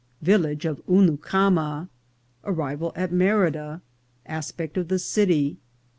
—Village 0.31 0.65
of 0.65 0.83
Hunucama.— 0.87 1.87
Arrival 2.43 2.91
at 2.95 3.11
Merida.— 3.11 3.83
Aspect 4.25 4.75
of 4.75 4.87
the 4.87 4.97
City. 4.97 5.59